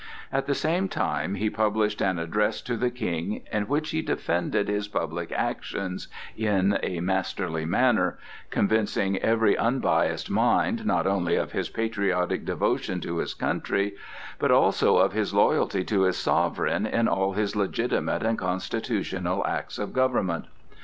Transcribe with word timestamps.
At 0.31 0.47
the 0.47 0.55
same 0.55 0.89
time 0.89 1.35
he 1.35 1.47
published 1.51 2.01
an 2.01 2.17
address 2.17 2.59
to 2.61 2.75
the 2.75 2.89
King 2.89 3.43
in 3.51 3.67
which 3.67 3.91
he 3.91 4.01
defended 4.01 4.67
his 4.67 4.87
public 4.87 5.31
actions 5.31 6.07
in 6.35 6.79
a 6.81 7.01
masterly 7.01 7.65
manner, 7.65 8.17
convincing 8.49 9.19
every 9.19 9.55
unbiased 9.55 10.27
mind 10.27 10.87
not 10.87 11.05
only 11.05 11.35
of 11.35 11.51
his 11.51 11.69
patriotic 11.69 12.45
devotion 12.45 12.99
to 13.01 13.17
his 13.17 13.35
country, 13.35 13.93
but 14.39 14.49
also 14.49 14.97
of 14.97 15.13
his 15.13 15.35
loyalty 15.35 15.83
to 15.83 16.01
his 16.01 16.17
sovereign 16.17 16.87
in 16.87 17.07
all 17.07 17.33
his 17.33 17.55
legitimate 17.55 18.23
and 18.23 18.39
constitutional 18.39 19.45
acts 19.45 19.77
of 19.77 19.93
government. 19.93 20.45